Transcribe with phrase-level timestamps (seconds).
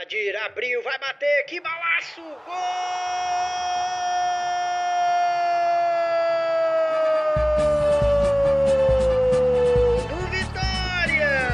[0.00, 2.22] Adir abriu, vai bater, que balaço!
[2.46, 2.54] Gol!
[10.08, 11.50] Do Vitória!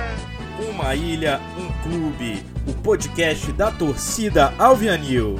[0.68, 2.44] Uma ilha, um clube.
[2.68, 5.36] O podcast da torcida Alvianil.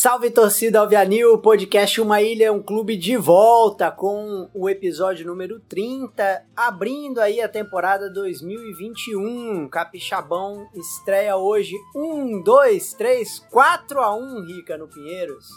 [0.00, 6.44] Salve torcida Alvianil, podcast Uma Ilha, um clube de volta com o episódio número 30,
[6.56, 9.68] abrindo aí a temporada 2021.
[9.68, 15.48] Capixabão estreia hoje 1, 2, 3, 4 a 1 Rica no Pinheiros.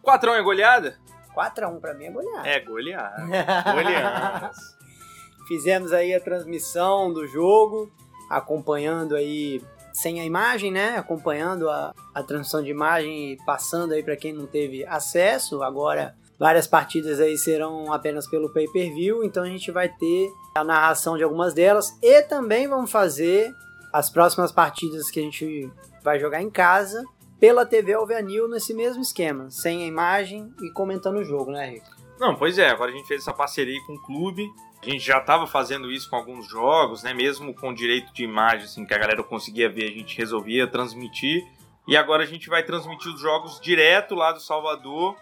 [0.00, 0.98] 4 é goleada?
[1.34, 2.48] 4 a 1 pra mim é goleada.
[2.48, 3.26] É goleada.
[3.74, 4.56] Goleadas.
[5.46, 7.92] Fizemos aí a transmissão do jogo,
[8.30, 9.60] acompanhando aí
[9.96, 10.98] sem a imagem, né?
[10.98, 15.62] Acompanhando a, a transmissão de imagem e passando aí para quem não teve acesso.
[15.62, 21.16] Agora várias partidas aí serão apenas pelo pay-per-view, então a gente vai ter a narração
[21.16, 23.50] de algumas delas e também vamos fazer
[23.90, 25.70] as próximas partidas que a gente
[26.04, 27.02] vai jogar em casa
[27.40, 31.86] pela TV Alveanil nesse mesmo esquema, sem a imagem e comentando o jogo, né, Rico?
[32.20, 34.46] Não, pois é, agora a gente fez essa parceria com o clube.
[34.82, 37.12] A gente já estava fazendo isso com alguns jogos, né?
[37.12, 41.44] Mesmo com direito de imagem, assim, que a galera conseguia ver, a gente resolvia transmitir.
[41.88, 45.16] E agora a gente vai transmitir os jogos direto lá do Salvador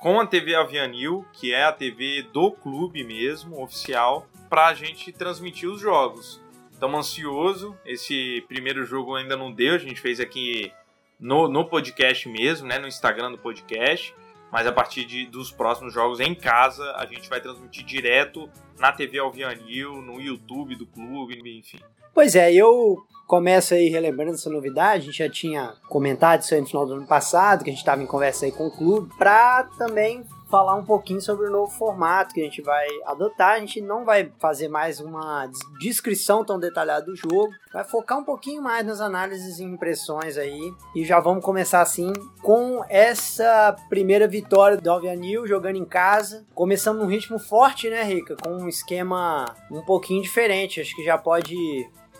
[0.00, 5.12] com a TV Avianil, que é a TV do clube mesmo, oficial, para a gente
[5.12, 6.40] transmitir os jogos.
[6.72, 7.76] Estamos ansioso.
[7.84, 10.72] Esse primeiro jogo ainda não deu, a gente fez aqui
[11.18, 12.78] no, no podcast mesmo, né?
[12.78, 14.14] No Instagram do podcast.
[14.50, 18.92] Mas a partir de, dos próximos jogos em casa, a gente vai transmitir direto na
[18.92, 21.80] TV Alvianil, no YouTube do clube, enfim.
[22.12, 26.60] Pois é, eu começo aí relembrando essa novidade, a gente já tinha comentado isso aí
[26.60, 29.14] no final do ano passado, que a gente estava em conversa aí com o clube,
[29.16, 33.52] para também falar um pouquinho sobre o novo formato que a gente vai adotar.
[33.52, 35.48] A gente não vai fazer mais uma
[35.78, 40.72] descrição tão detalhada do jogo, vai focar um pouquinho mais nas análises e impressões aí.
[40.94, 46.44] E já vamos começar assim com essa primeira vitória do Alvianil jogando em casa.
[46.54, 48.36] Começamos num ritmo forte, né, Rica?
[48.36, 50.80] Com um esquema um pouquinho diferente.
[50.80, 51.54] Acho que já pode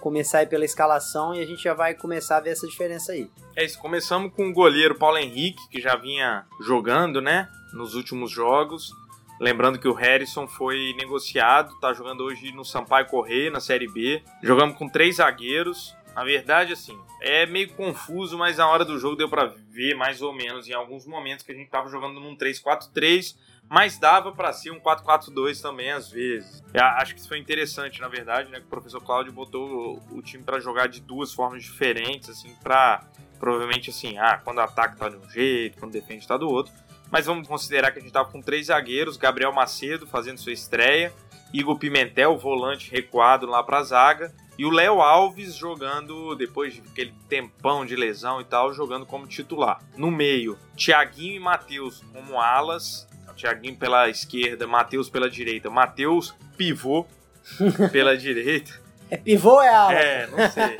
[0.00, 3.30] começar aí pela escalação e a gente já vai começar a ver essa diferença aí.
[3.54, 8.30] É isso, começamos com o goleiro Paulo Henrique, que já vinha jogando, né, nos últimos
[8.30, 8.92] jogos.
[9.40, 14.22] Lembrando que o Harrison foi negociado, tá jogando hoje no Sampaio Correia, na Série B.
[14.42, 15.96] Jogamos com três zagueiros.
[16.14, 20.20] Na verdade, assim, é meio confuso, mas na hora do jogo deu para ver mais
[20.20, 23.36] ou menos em alguns momentos que a gente tava jogando num 3-4-3,
[23.68, 26.62] mas dava para ser um 4-4-2 também às vezes.
[26.74, 30.20] Eu acho que isso foi interessante, na verdade, né, que o professor Cláudio botou o
[30.20, 33.04] time para jogar de duas formas diferentes, assim, para
[33.38, 36.72] provavelmente assim, ah, quando ataca tá de um jeito, quando defende tá do outro.
[37.10, 41.12] Mas vamos considerar que a gente tava com três zagueiros, Gabriel Macedo fazendo sua estreia,
[41.52, 46.80] Igor Pimentel, volante recuado lá para a zaga, e o Léo Alves jogando, depois de
[46.80, 49.82] aquele tempão de lesão e tal, jogando como titular.
[49.96, 53.08] No meio, Thiaguinho e Matheus como alas,
[53.40, 57.06] Thiaguinho pela esquerda, Matheus pela direita, Matheus pivô
[57.90, 58.79] pela direita.
[59.10, 59.92] É pivô é ala?
[59.92, 60.76] É, não sei.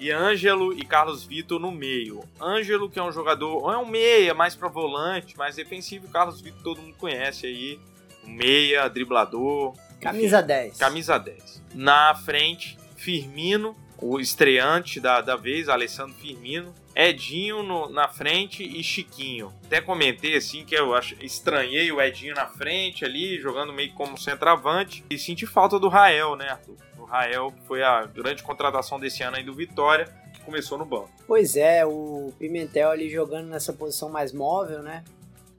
[0.00, 2.24] E Ângelo e Carlos Vitor no meio.
[2.40, 6.08] Ângelo, que é um jogador, é um meia, mais pra volante, mais defensivo.
[6.08, 7.78] Carlos Vitor todo mundo conhece aí.
[8.24, 9.74] Meia, driblador.
[10.00, 10.78] Camisa enfim, 10.
[10.78, 11.62] Camisa 10.
[11.74, 16.74] Na frente, Firmino, o estreante da, da vez, Alessandro Firmino.
[16.94, 19.52] Edinho no, na frente e Chiquinho.
[19.64, 24.18] Até comentei assim que eu ach, estranhei o Edinho na frente ali, jogando meio como
[24.18, 25.04] centroavante.
[25.08, 26.76] E senti falta do Rael, né, Arthur?
[27.08, 31.10] Rael, que foi a grande contratação desse ano aí do Vitória, que começou no banco.
[31.26, 35.02] Pois é, o Pimentel ali jogando nessa posição mais móvel, né?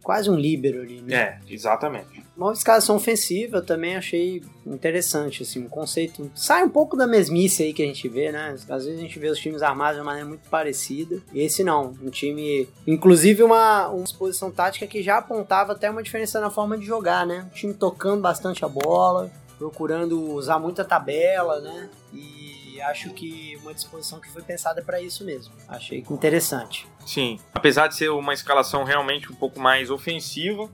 [0.02, 1.16] Quase um líbero ali, né?
[1.16, 2.24] É, exatamente.
[2.36, 6.32] Uma escalação ofensiva eu também achei interessante, assim, um conceito.
[6.34, 8.56] Sai um pouco da mesmice aí que a gente vê, né?
[8.70, 11.22] Às vezes a gente vê os times armados de uma maneira muito parecida.
[11.36, 12.70] Esse não, um time.
[12.88, 17.26] Inclusive uma, uma disposição tática que já apontava até uma diferença na forma de jogar,
[17.26, 17.46] né?
[17.52, 21.90] Um time tocando bastante a bola, procurando usar muita tabela, né?
[22.14, 25.54] E acho que uma disposição que foi pensada para isso mesmo.
[25.68, 26.88] Achei interessante.
[27.06, 30.70] Sim, apesar de ser uma escalação realmente um pouco mais ofensiva,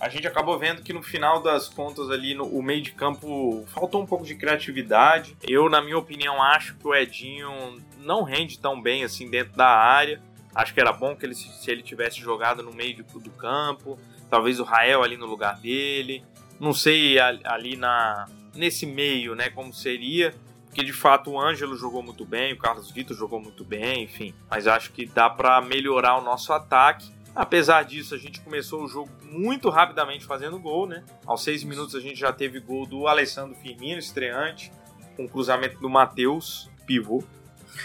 [0.00, 3.62] a gente acabou vendo que no final das contas ali no o meio de campo
[3.66, 5.36] faltou um pouco de criatividade.
[5.46, 9.68] Eu, na minha opinião, acho que o Edinho não rende tão bem assim dentro da
[9.68, 10.22] área.
[10.54, 13.98] Acho que era bom que ele se ele tivesse jogado no meio do campo,
[14.30, 16.24] talvez o Rael ali no lugar dele.
[16.60, 20.34] Não sei ali na nesse meio, né, como seria,
[20.66, 24.34] porque de fato o Ângelo jogou muito bem, o Carlos Vitor jogou muito bem, enfim.
[24.48, 27.10] Mas acho que dá para melhorar o nosso ataque.
[27.34, 31.04] Apesar disso, a gente começou o jogo muito rapidamente fazendo gol, né?
[31.26, 34.72] Aos seis minutos a gente já teve gol do Alessandro Firmino, estreante.
[35.16, 37.22] com cruzamento do Matheus, pivô.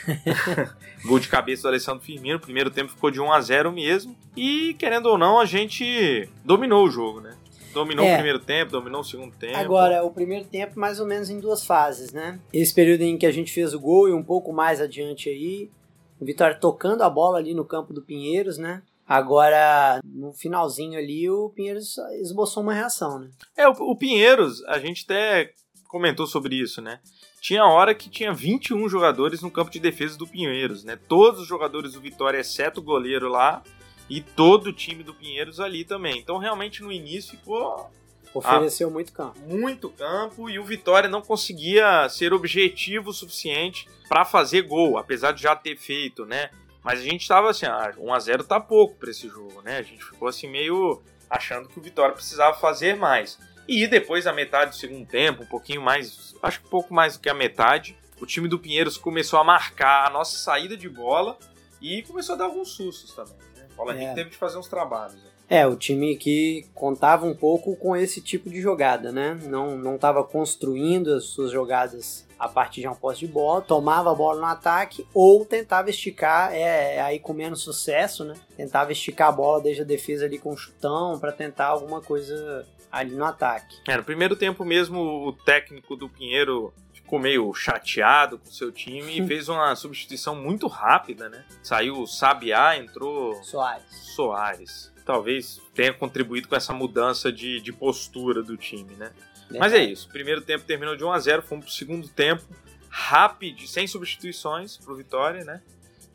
[1.05, 2.37] Gol de cabeça do Alessandro Firmino.
[2.37, 4.15] O primeiro tempo ficou de 1 a 0 mesmo.
[4.35, 7.35] E, querendo ou não, a gente dominou o jogo, né?
[7.75, 8.11] Dominou É.
[8.11, 9.57] o primeiro tempo, dominou o segundo tempo.
[9.57, 12.39] Agora, o primeiro tempo mais ou menos em duas fases, né?
[12.53, 15.69] Esse período em que a gente fez o gol e um pouco mais adiante aí,
[16.17, 18.81] o Vitória tocando a bola ali no campo do Pinheiros, né?
[19.05, 23.29] Agora, no finalzinho ali, o Pinheiros esboçou uma reação, né?
[23.57, 25.51] É, o, o Pinheiros, a gente até
[25.89, 26.99] comentou sobre isso, né?
[27.41, 30.97] Tinha hora que tinha 21 jogadores no campo de defesa do Pinheiros, né?
[31.07, 33.61] Todos os jogadores do Vitória, exceto o goleiro lá,
[34.09, 36.17] e todo o time do Pinheiros ali também.
[36.19, 37.89] Então, realmente, no início ficou
[38.33, 39.39] Ofereceu muito campo.
[39.39, 45.31] muito campo e o Vitória não conseguia ser objetivo o suficiente para fazer gol, apesar
[45.31, 46.49] de já ter feito, né?
[46.83, 49.77] Mas a gente estava assim, ah, 1 a 0 tá pouco para esse jogo, né?
[49.77, 53.39] A gente ficou assim meio achando que o Vitória precisava fazer mais.
[53.67, 57.15] E depois da metade do segundo tempo, um pouquinho mais, acho que um pouco mais
[57.15, 60.87] do que a metade, o time do Pinheiros começou a marcar a nossa saída de
[60.87, 61.37] bola
[61.81, 63.35] e começou a dar alguns sustos também,
[63.75, 63.95] Paulo É.
[63.95, 65.15] Henrique teve de fazer uns trabalhos.
[65.15, 65.29] né?
[65.47, 69.37] É, o time que contava um pouco com esse tipo de jogada, né?
[69.43, 74.11] Não não estava construindo as suas jogadas a partir de uma posse de bola, tomava
[74.11, 78.33] a bola no ataque ou tentava esticar, é, aí com menos sucesso, né?
[78.57, 82.65] Tentava esticar a bola desde a defesa ali com um chutão para tentar alguma coisa
[82.91, 83.77] ali no ataque.
[83.87, 86.73] É, no primeiro tempo mesmo, o técnico do Pinheiro
[87.05, 91.45] ficou meio chateado com o seu time e fez uma substituição muito rápida, né?
[91.61, 93.85] Saiu o Sabiá, entrou Soares.
[94.15, 94.93] Soares.
[95.05, 99.11] Talvez tenha contribuído com essa mudança de, de postura do time, né?
[99.51, 100.09] Mas é isso.
[100.09, 102.43] Primeiro tempo terminou de 1 a 0 fomos pro segundo tempo,
[102.89, 105.61] rápido, sem substituições pro Vitória, né?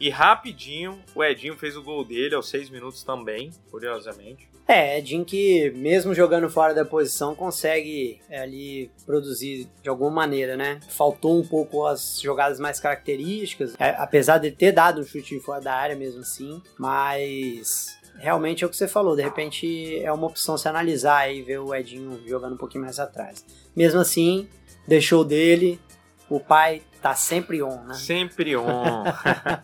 [0.01, 4.50] E rapidinho, o Edinho fez o gol dele aos 6 minutos também, curiosamente.
[4.71, 10.57] É, Edinho que mesmo jogando fora da posição consegue é, ali produzir de alguma maneira,
[10.57, 10.79] né?
[10.89, 15.61] Faltou um pouco as jogadas mais características, é, apesar de ter dado um chute fora
[15.61, 20.29] da área mesmo assim, mas realmente é o que você falou, de repente é uma
[20.29, 23.45] opção se analisar e ver o Edinho jogando um pouquinho mais atrás.
[23.75, 24.49] Mesmo assim,
[24.87, 25.81] deixou dele,
[26.29, 27.95] o pai tá sempre on, né?
[27.95, 29.03] Sempre on.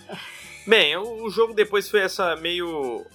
[0.66, 3.06] Bem, o jogo depois foi essa meio.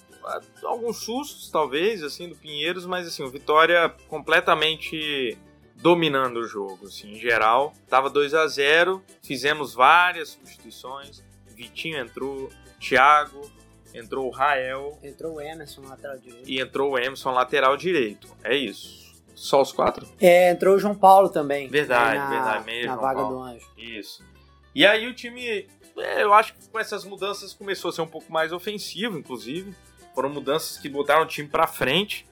[0.64, 5.38] Alguns sustos, talvez, assim, do Pinheiros, mas assim, o Vitória completamente
[5.76, 7.74] dominando o jogo, assim, em geral.
[7.90, 11.24] Tava 2 a 0 fizemos várias substituições.
[11.56, 13.42] Vitinho entrou, Thiago,
[13.94, 16.50] entrou o Rael Entrou o Emerson lateral direito.
[16.50, 18.28] e entrou o Emerson lateral direito.
[18.44, 19.02] É isso.
[19.36, 20.08] Só os quatro?
[20.20, 21.68] É, entrou o João Paulo também.
[21.68, 23.38] Verdade, na, verdade, mesmo, Na vaga Paulo.
[23.38, 23.68] do Anjo.
[23.78, 24.24] Isso.
[24.74, 28.08] E aí o time, é, eu acho que com essas mudanças começou a ser um
[28.08, 29.76] pouco mais ofensivo, inclusive.
[30.14, 32.26] Foram mudanças que botaram o time pra frente.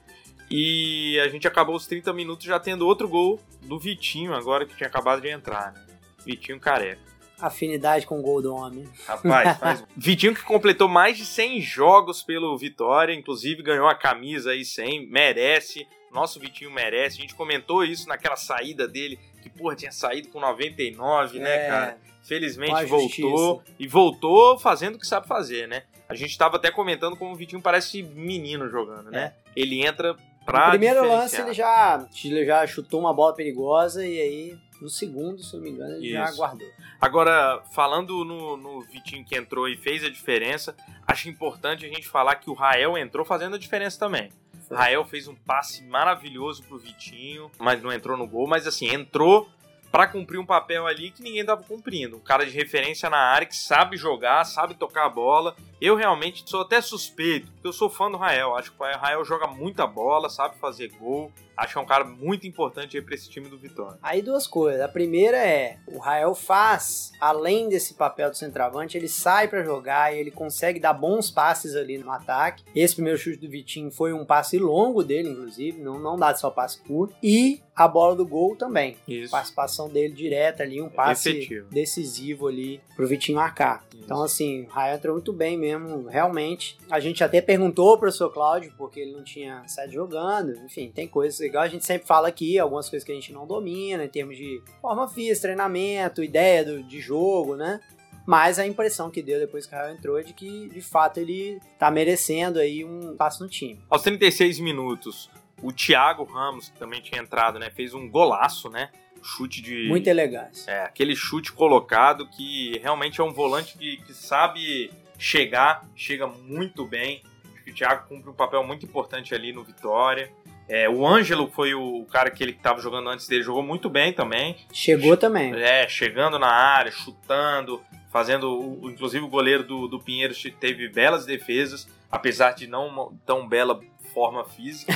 [0.50, 4.74] E a gente acabou os 30 minutos já tendo outro gol do Vitinho, agora que
[4.76, 5.86] tinha acabado de entrar, né?
[6.24, 7.00] Vitinho careca.
[7.40, 8.86] Afinidade com o gol do homem.
[9.06, 9.84] Rapaz, faz...
[9.96, 15.06] Vitinho que completou mais de 100 jogos pelo Vitória, inclusive ganhou a camisa aí 100,
[15.06, 15.86] merece.
[16.12, 17.18] Nosso Vitinho merece.
[17.18, 21.68] A gente comentou isso naquela saída dele, que porra, tinha saído com 99, né, É,
[21.68, 21.92] cara?
[21.92, 25.84] com Felizmente voltou e voltou fazendo o que sabe fazer, né?
[26.10, 29.32] A gente tava até comentando como o Vitinho parece menino jogando, né?
[29.54, 34.20] Ele entra pra No primeiro lance ele já, ele já chutou uma bola perigosa e
[34.20, 36.36] aí no segundo, se não me engano, ele já Isso.
[36.36, 36.68] guardou.
[37.00, 40.74] Agora, falando no, no Vitinho que entrou e fez a diferença,
[41.06, 44.30] acho importante a gente falar que o Rael entrou fazendo a diferença também.
[44.66, 44.76] Foi.
[44.76, 49.48] Rael fez um passe maravilhoso pro Vitinho, mas não entrou no gol, mas assim, entrou
[49.92, 52.16] pra cumprir um papel ali que ninguém tava cumprindo.
[52.16, 55.54] Um cara de referência na área que sabe jogar, sabe tocar a bola.
[55.80, 58.54] Eu realmente sou até suspeito, porque eu sou fã do Rael.
[58.54, 61.32] Acho que o Rael joga muita bola, sabe fazer gol.
[61.60, 63.98] Acho que é um cara muito importante aí pra esse time do Vitória.
[64.02, 64.80] Aí duas coisas.
[64.80, 70.14] A primeira é, o Rael faz, além desse papel do centroavante, ele sai pra jogar
[70.14, 72.64] e ele consegue dar bons passes ali no ataque.
[72.74, 76.50] Esse primeiro chute do Vitinho foi um passe longo dele, inclusive, não, não dá só
[76.50, 77.14] passe curto.
[77.22, 78.96] E a bola do gol também.
[79.06, 79.30] Isso.
[79.30, 81.68] Participação dele direta ali, um passe Efetivo.
[81.70, 83.84] decisivo ali pro Vitinho marcar.
[83.92, 84.02] Isso.
[84.04, 85.69] Então, assim, o Rael entrou muito bem mesmo,
[86.10, 86.76] realmente.
[86.90, 90.52] A gente até perguntou pro seu Cláudio, porque ele não tinha saído jogando.
[90.64, 93.46] Enfim, tem coisas, igual a gente sempre fala aqui, algumas coisas que a gente não
[93.46, 97.80] domina, em termos de forma física, treinamento, ideia do- de jogo, né?
[98.26, 101.18] Mas a impressão que deu depois que o Rael entrou é de que, de fato,
[101.18, 103.80] ele tá merecendo aí um passo no time.
[103.88, 105.30] Aos 36 minutos,
[105.62, 108.90] o Thiago Ramos, que também tinha entrado, né, fez um golaço, né?
[109.22, 109.86] Chute de.
[109.88, 110.70] Muito elegância.
[110.70, 116.86] É, aquele chute colocado que realmente é um volante que, que sabe chegar, chega muito
[116.86, 117.22] bem.
[117.52, 120.32] Acho que o Thiago cumpre um papel muito importante ali no Vitória.
[120.66, 124.12] É, o Ângelo foi o cara que ele estava jogando antes dele, jogou muito bem
[124.12, 124.56] também.
[124.72, 125.52] Chegou também.
[125.54, 128.78] É, chegando na área, chutando, fazendo.
[128.84, 133.80] Inclusive o goleiro do, do Pinheiros teve belas defesas, apesar de não tão bela
[134.12, 134.92] forma física.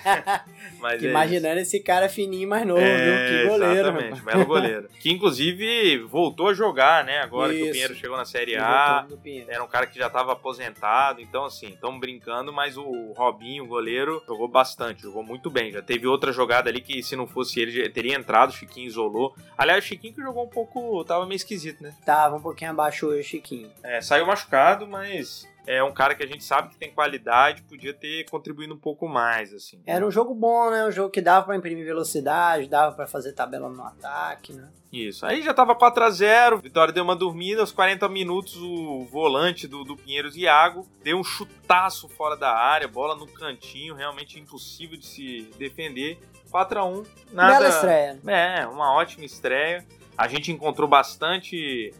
[0.80, 3.42] Mas é Imaginando esse cara fininho mais novo, é, viu?
[3.42, 3.88] Que goleiro.
[3.88, 4.88] Exatamente, belo goleiro.
[5.00, 7.20] Que inclusive voltou a jogar, né?
[7.20, 7.62] Agora Isso.
[7.62, 9.06] que o Pinheiro chegou na Série A.
[9.48, 11.20] Era um cara que já estava aposentado.
[11.20, 15.70] Então, assim, estamos brincando, mas o Robinho, o goleiro, jogou bastante, jogou muito bem.
[15.70, 18.50] Já teve outra jogada ali que, se não fosse ele, já teria entrado.
[18.50, 19.34] O Chiquinho isolou.
[19.56, 21.04] Aliás, o Chiquinho que jogou um pouco.
[21.04, 21.94] Tava meio esquisito, né?
[22.04, 23.70] Tava um pouquinho abaixo hoje o Chiquinho.
[23.82, 27.92] É, saiu machucado, mas é um cara que a gente sabe que tem qualidade, podia
[27.92, 29.82] ter contribuído um pouco mais, assim.
[29.84, 30.86] Era um jogo bom, né?
[30.86, 34.70] Um jogo que dava para imprimir velocidade, dava para fazer tabela no ataque, né?
[34.90, 35.26] Isso.
[35.26, 37.60] Aí já tava 4 a 0 Vitória deu uma dormida.
[37.60, 42.88] Aos 40 minutos, o volante do, do Pinheiros, Iago, deu um chutaço fora da área,
[42.88, 46.18] bola no cantinho, realmente impossível de se defender.
[46.50, 47.58] 4 a 1 nada...
[47.58, 48.20] Bela estreia.
[48.26, 49.86] É, uma ótima estreia.
[50.16, 51.92] A gente encontrou bastante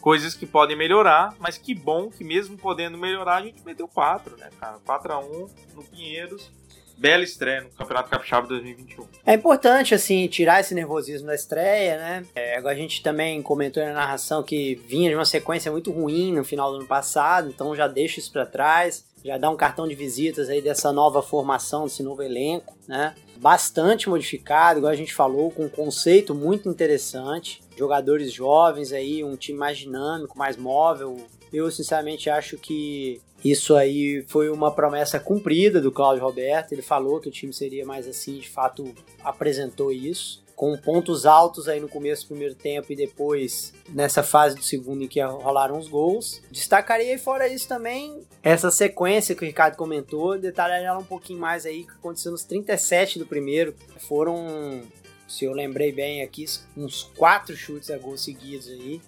[0.00, 4.36] coisas que podem melhorar, mas que bom que mesmo podendo melhorar, a gente meteu 4,
[4.36, 4.78] né, cara?
[4.84, 6.50] 4 a 1 no Pinheiros.
[6.98, 9.06] Bela estreia no Campeonato Capixaba 2021.
[9.26, 12.26] É importante, assim, tirar esse nervosismo da estreia, né?
[12.34, 16.32] É, agora a gente também comentou na narração que vinha de uma sequência muito ruim
[16.32, 19.86] no final do ano passado, então já deixa isso para trás, já dá um cartão
[19.88, 23.14] de visitas aí dessa nova formação, desse novo elenco, né?
[23.36, 29.36] Bastante modificado, igual a gente falou, com um conceito muito interessante jogadores jovens aí, um
[29.36, 31.18] time mais dinâmico, mais móvel.
[31.52, 36.72] Eu sinceramente acho que isso aí foi uma promessa cumprida do Cláudio Roberto.
[36.72, 38.92] Ele falou que o time seria mais assim, de fato
[39.22, 40.44] apresentou isso.
[40.56, 45.04] Com pontos altos aí no começo do primeiro tempo e depois nessa fase do segundo
[45.04, 46.42] em que rolaram os gols.
[46.50, 51.66] Destacaria fora isso também essa sequência que o Ricardo comentou, detalhar ela um pouquinho mais
[51.66, 53.74] aí, que aconteceu nos 37 do primeiro.
[53.98, 54.82] Foram
[55.26, 56.44] se eu lembrei bem aqui,
[56.76, 59.00] uns quatro chutes a gol seguidos aí.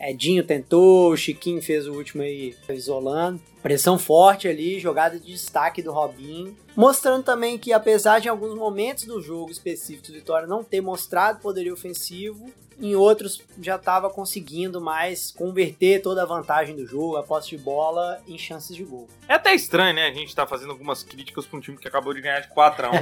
[0.00, 3.38] Edinho tentou, o Chiquinho fez o último aí isolando.
[3.62, 6.56] Pressão forte ali, jogada de destaque do Robinho.
[6.76, 10.80] Mostrando também que, apesar de em alguns momentos do jogo específico do Vitória não ter
[10.80, 12.50] mostrado poderio ofensivo,
[12.80, 17.58] em outros já estava conseguindo mais converter toda a vantagem do jogo, a posse de
[17.58, 19.06] bola, em chances de gol.
[19.28, 20.06] É até estranho, né?
[20.06, 22.86] A gente tá fazendo algumas críticas para um time que acabou de ganhar de 4
[22.86, 22.94] a 1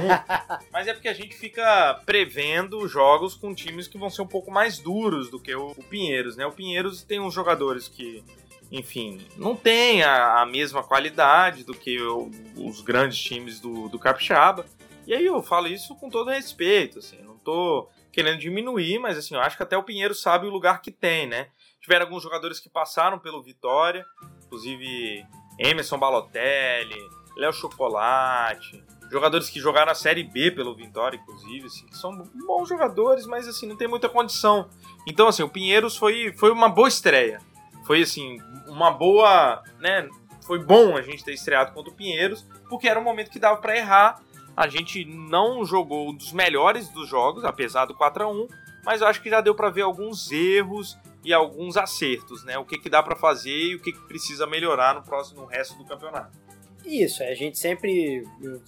[0.71, 4.51] mas é porque a gente fica prevendo jogos com times que vão ser um pouco
[4.51, 6.45] mais duros do que o, o Pinheiros, né?
[6.45, 8.23] O Pinheiros tem uns jogadores que
[8.71, 13.97] enfim, não tem a, a mesma qualidade do que o, os grandes times do, do
[13.97, 14.65] Capixaba.
[15.07, 19.33] E aí eu falo isso com todo respeito, assim, não tô querendo diminuir, mas assim,
[19.33, 21.47] eu acho que até o Pinheiro sabe o lugar que tem, né?
[21.81, 24.05] Tiveram alguns jogadores que passaram pelo Vitória,
[24.45, 25.25] inclusive
[25.57, 26.95] Emerson Balotelli,
[27.35, 32.69] Léo Chocolate, jogadores que jogaram a Série B pelo Vitória, inclusive, assim, que são bons
[32.69, 34.69] jogadores, mas assim, não tem muita condição.
[35.07, 37.39] Então, assim, o Pinheiros foi, foi uma boa estreia.
[37.89, 40.07] Foi assim, uma boa, né?
[40.45, 43.57] Foi bom a gente ter estreado contra o Pinheiros, porque era um momento que dava
[43.57, 44.21] para errar
[44.55, 48.47] a gente não jogou um dos melhores dos jogos, apesar do 4 a 1
[48.85, 52.59] mas eu acho que já deu para ver alguns erros e alguns acertos, né?
[52.59, 55.47] O que, que dá para fazer e o que, que precisa melhorar no próximo no
[55.47, 56.37] resto do campeonato.
[56.85, 58.23] Isso, a gente sempre.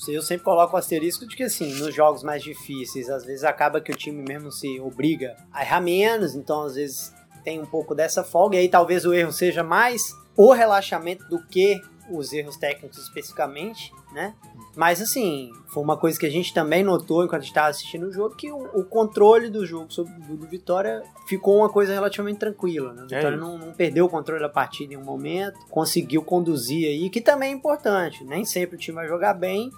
[0.08, 3.82] Eu sempre coloco o asterisco de que, assim, nos jogos mais difíceis, às vezes acaba
[3.82, 7.14] que o time mesmo se obriga a errar menos, então às vezes
[7.44, 11.42] tem um pouco dessa folga, e aí talvez o erro seja mais o relaxamento do
[11.48, 14.34] que os erros técnicos especificamente, né?
[14.76, 18.36] Mas assim, foi uma coisa que a gente também notou enquanto estava assistindo o jogo,
[18.36, 22.94] que o, o controle do jogo sobre do, do, Vitória ficou uma coisa relativamente tranquila.
[22.94, 23.04] Né?
[23.04, 26.88] O Vitória é não, não, perdeu o controle da partida em um momento, conseguiu conduzir
[26.88, 28.24] aí, que também é importante.
[28.24, 29.70] Nem sempre o time vai jogar bem,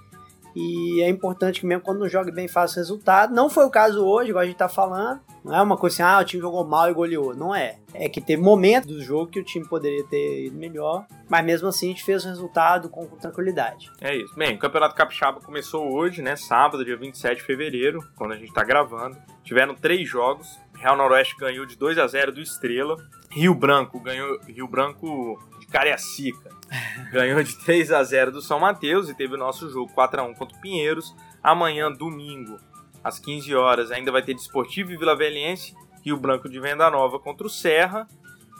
[0.55, 3.33] e é importante que mesmo quando não jogue bem faça resultado.
[3.33, 5.19] Não foi o caso hoje, igual a gente tá falando.
[5.43, 7.35] Não é uma coisa assim, ah, o time jogou mal e goleou.
[7.35, 7.77] Não é.
[7.93, 11.67] É que teve momentos do jogo que o time poderia ter ido melhor, mas mesmo
[11.67, 13.91] assim a gente fez o resultado com, com tranquilidade.
[13.99, 14.33] É isso.
[14.35, 16.35] Bem, o Campeonato Capixaba começou hoje, né?
[16.35, 19.17] Sábado, dia 27 de fevereiro, quando a gente tá gravando.
[19.43, 20.59] Tiveram três jogos.
[20.83, 22.97] Real Noroeste ganhou de 2 a 0 do Estrela.
[23.31, 24.37] Rio Branco ganhou.
[24.45, 26.49] Rio Branco de Cariacica
[27.09, 30.23] ganhou de 3 a 0 do São Mateus e teve o nosso jogo 4 a
[30.25, 31.15] 1 contra o Pinheiros.
[31.41, 32.57] Amanhã, domingo,
[33.01, 35.73] às 15 horas, ainda vai ter Desportivo e Vila Velhense,
[36.03, 38.05] Rio Branco de Venda Nova contra o Serra.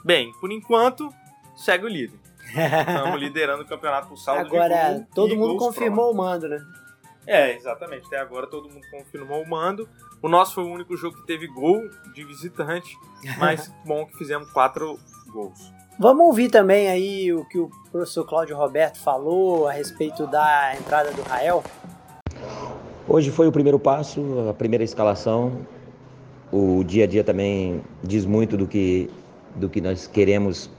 [0.06, 1.14] Bem, por enquanto,
[1.58, 2.18] segue o líder.
[2.48, 6.64] Estamos liderando o campeonato por saldo agora, de gol todo mundo confirmou o mando, né?
[7.26, 8.08] É, exatamente.
[8.08, 9.88] Até agora todo mundo confirmou o mando.
[10.22, 11.82] O nosso foi o único jogo que teve gol
[12.14, 12.98] de visitante,
[13.38, 15.00] mas bom que fizemos quatro
[15.32, 15.72] gols.
[16.00, 21.12] Vamos ouvir também aí o que o professor Cláudio Roberto falou a respeito da entrada
[21.12, 21.64] do Rael.
[23.08, 25.68] Hoje foi o primeiro passo, a primeira escalação.
[26.52, 29.10] O dia a dia também diz muito do que,
[29.56, 30.70] do que nós queremos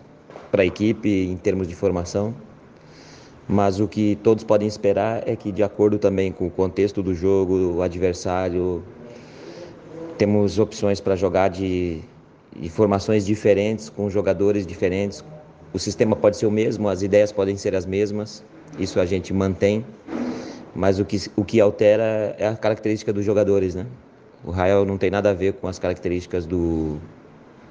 [0.50, 2.34] para a equipe em termos de formação.
[3.48, 7.14] Mas o que todos podem esperar é que, de acordo também com o contexto do
[7.14, 8.82] jogo, o adversário,
[10.16, 12.00] temos opções para jogar de,
[12.58, 15.22] de formações diferentes, com jogadores diferentes.
[15.72, 18.42] O sistema pode ser o mesmo, as ideias podem ser as mesmas,
[18.78, 19.84] isso a gente mantém
[20.74, 23.86] mas o que, o que altera é a característica dos jogadores, né?
[24.42, 26.98] O Rael não tem nada a ver com as características do,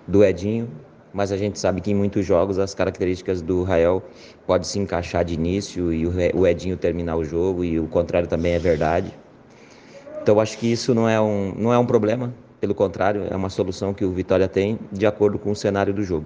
[0.07, 0.69] do Edinho,
[1.13, 4.03] mas a gente sabe que em muitos jogos as características do Rael
[4.47, 8.53] pode se encaixar de início e o Edinho terminar o jogo e o contrário também
[8.53, 9.13] é verdade.
[10.21, 13.49] Então acho que isso não é um, não é um problema, pelo contrário, é uma
[13.49, 16.25] solução que o Vitória tem de acordo com o cenário do jogo.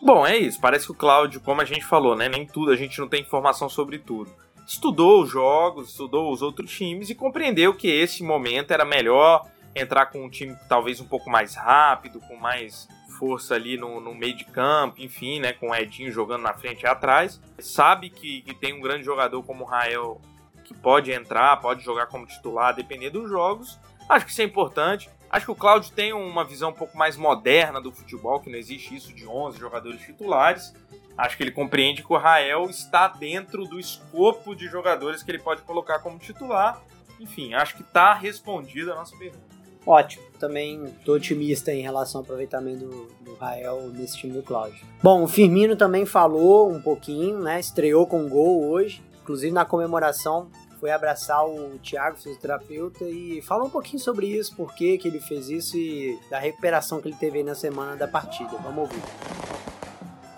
[0.00, 0.60] Bom, é isso.
[0.60, 2.28] Parece que o Cláudio, como a gente falou, né?
[2.28, 4.30] Nem tudo, a gente não tem informação sobre tudo
[4.66, 10.06] estudou os jogos, estudou os outros times e compreendeu que esse momento era melhor entrar
[10.06, 12.88] com um time talvez um pouco mais rápido, com mais
[13.22, 16.82] força ali no, no meio de campo, enfim, né, com o Edinho jogando na frente
[16.82, 17.40] e atrás.
[17.60, 20.20] Sabe que, que tem um grande jogador como o Rael
[20.64, 23.78] que pode entrar, pode jogar como titular, dependendo dos jogos.
[24.08, 25.08] Acho que isso é importante.
[25.30, 28.58] Acho que o Cláudio tem uma visão um pouco mais moderna do futebol, que não
[28.58, 30.74] existe isso de 11 jogadores titulares.
[31.16, 35.38] Acho que ele compreende que o Rael está dentro do escopo de jogadores que ele
[35.38, 36.82] pode colocar como titular.
[37.20, 39.51] Enfim, acho que está respondida a nossa pergunta.
[39.86, 44.84] Ótimo, também estou otimista em relação ao aproveitamento do, do Rael nesse time do Cláudio.
[45.02, 47.58] Bom, o Firmino também falou um pouquinho, né?
[47.58, 50.48] Estreou com um gol hoje, inclusive na comemoração
[50.82, 55.48] foi abraçar o Thiago, fisioterapeuta, e falou um pouquinho sobre isso, por que, ele fez
[55.48, 58.50] isso e da recuperação que ele teve aí na semana da partida.
[58.60, 59.00] Vamos ouvir.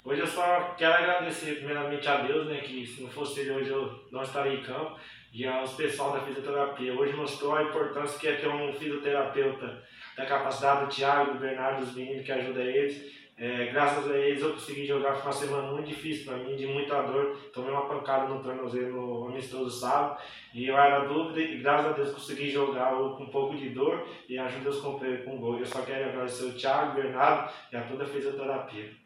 [0.05, 3.71] Hoje eu só quero agradecer primeiramente a Deus, né, que se não fosse ele hoje
[3.71, 5.01] eu não estaria em campo,
[5.35, 6.95] e aos pessoal da fisioterapia.
[6.95, 9.83] Hoje mostrou a importância que é ter um fisioterapeuta
[10.17, 13.13] da capacidade do Thiago, do Bernardo, dos meninos que ajudam eles.
[13.37, 16.69] É, graças a eles eu consegui jogar, foi uma semana muito difícil para mim, de
[16.69, 17.37] muita dor.
[17.53, 20.23] Tomei uma pancada no tornozelo no amistoso sábado
[20.55, 24.07] e eu era dúvida e graças a Deus consegui jogar com um pouco de dor
[24.29, 25.59] e ajuda os companheiros com gol.
[25.59, 29.04] Eu só quero agradecer o Thiago, o Bernardo e a toda a fisioterapia.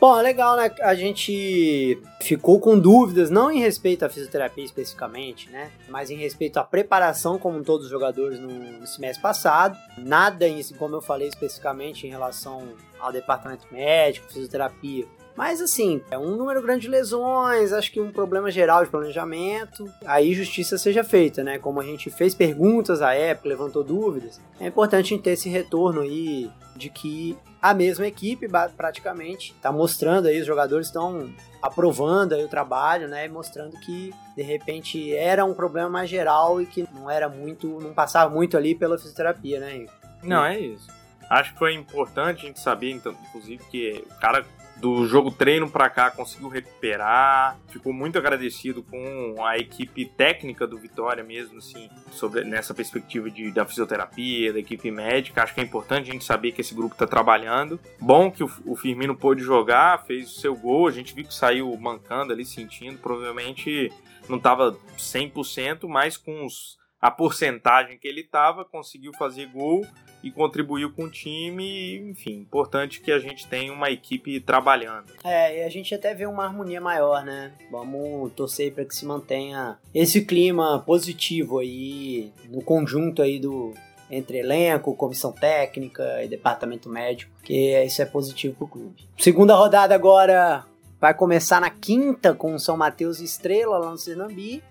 [0.00, 0.70] Bom, legal, né?
[0.80, 5.72] A gente ficou com dúvidas, não em respeito à fisioterapia especificamente, né?
[5.88, 9.76] Mas em respeito à preparação como todos os jogadores no, semestre passado.
[9.98, 10.46] Nada,
[10.78, 12.68] como eu falei especificamente, em relação
[13.00, 15.04] ao departamento médico, fisioterapia.
[15.38, 19.88] Mas assim, é um número grande de lesões, acho que um problema geral de planejamento.
[20.04, 21.60] Aí justiça seja feita, né?
[21.60, 25.48] Como a gente fez perguntas à época, levantou dúvidas, é importante a gente ter esse
[25.48, 32.34] retorno aí de que a mesma equipe praticamente está mostrando aí os jogadores estão aprovando
[32.34, 36.84] aí o trabalho, né, mostrando que de repente era um problema mais geral e que
[36.92, 39.86] não era muito, não passava muito ali pela fisioterapia, né?
[40.20, 40.88] Não, é isso.
[41.30, 44.44] Acho que foi importante a gente saber, então, inclusive, que o cara
[44.80, 47.58] do jogo treino para cá conseguiu recuperar.
[47.68, 53.50] Ficou muito agradecido com a equipe técnica do Vitória mesmo, assim, sobre nessa perspectiva de,
[53.50, 55.42] da fisioterapia, da equipe médica.
[55.42, 57.80] Acho que é importante a gente saber que esse grupo está trabalhando.
[58.00, 60.86] Bom que o, o, Firmino pôde jogar, fez o seu gol.
[60.86, 62.98] A gente viu que saiu mancando ali, sentindo.
[62.98, 63.92] Provavelmente
[64.28, 69.84] não estava 100%, mas com os, a porcentagem que ele estava, conseguiu fazer gol
[70.22, 71.96] e contribuiu com o time.
[72.10, 75.12] Enfim, importante que a gente tenha uma equipe trabalhando.
[75.24, 77.52] É, e a gente até vê uma harmonia maior, né?
[77.70, 83.74] Vamos torcer para que se mantenha esse clima positivo aí no conjunto aí do
[84.10, 89.08] entre elenco, comissão técnica e departamento médico, que isso é positivo para o clube.
[89.18, 90.64] Segunda rodada agora
[91.00, 94.62] vai começar na quinta com o São Mateus e Estrela lá no Sernambi,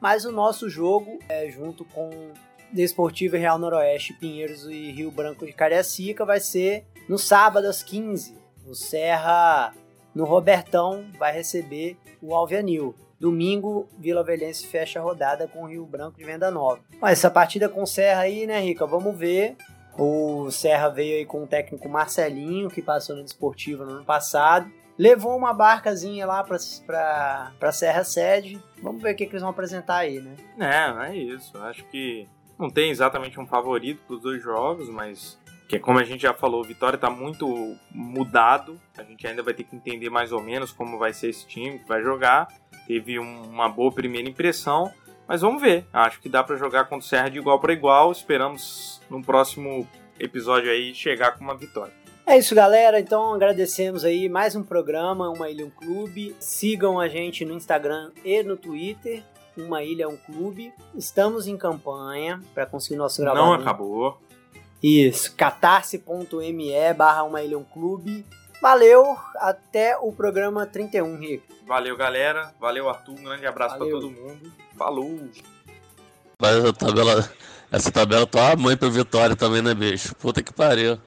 [0.00, 2.10] mas o nosso jogo é junto com
[2.72, 8.34] Desportivo Real Noroeste, Pinheiros e Rio Branco de Cariacica vai ser no sábado às 15.
[8.66, 9.74] O Serra,
[10.14, 12.94] no Robertão, vai receber o Alvianil.
[13.20, 16.80] Domingo, Vila Velhense fecha a rodada com o Rio Branco de Venda Nova.
[17.00, 18.84] Mas essa partida com o Serra aí, né, Rica?
[18.84, 19.56] Vamos ver.
[19.96, 24.68] O Serra veio aí com o técnico Marcelinho, que passou no Desportivo no ano passado.
[24.98, 26.56] Levou uma barcazinha lá pra,
[26.86, 28.60] pra, pra Serra Sede.
[28.82, 30.34] Vamos ver o que, que eles vão apresentar aí, né?
[30.58, 31.56] É, é isso.
[31.58, 35.40] Acho que não tem exatamente um favorito para os dois jogos, mas
[35.72, 38.78] que como a gente já falou, o Vitória está muito mudado.
[38.98, 41.78] A gente ainda vai ter que entender mais ou menos como vai ser esse time
[41.78, 42.48] que vai jogar.
[42.86, 44.92] Teve um, uma boa primeira impressão,
[45.26, 45.86] mas vamos ver.
[45.90, 48.12] Acho que dá para jogar contra o Serra de igual para igual.
[48.12, 49.88] Esperamos no próximo
[50.20, 51.94] episódio aí chegar com uma vitória.
[52.26, 53.00] É isso, galera.
[53.00, 56.36] Então agradecemos aí mais um programa, uma Ilha um Clube.
[56.38, 59.24] Sigam a gente no Instagram e no Twitter
[59.56, 60.72] Uma Ilha um Clube.
[60.94, 63.46] Estamos em campanha para conseguir nosso gravador.
[63.46, 64.20] Não acabou.
[64.82, 68.26] Isso, catarse.me barra Uma Ilha um Clube.
[68.60, 71.52] Valeu, até o programa 31, Rico.
[71.66, 72.54] Valeu, galera.
[72.60, 73.12] Valeu, Arthur.
[73.12, 74.52] Um grande abraço para todo mundo.
[74.76, 75.18] Falou!
[76.38, 77.30] Mas essa tabela,
[77.70, 80.14] essa tabela tá uma mãe pra vitória também, né, bicho?
[80.16, 80.98] Puta que pariu.